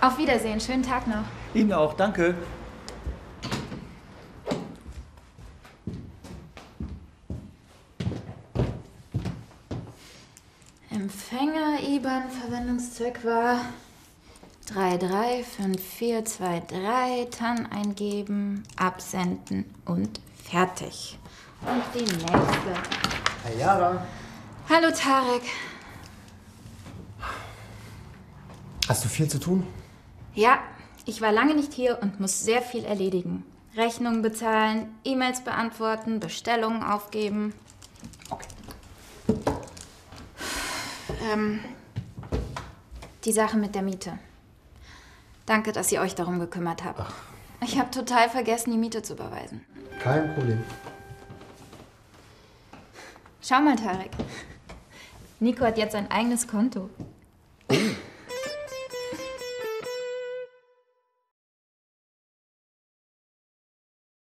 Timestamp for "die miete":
48.70-49.02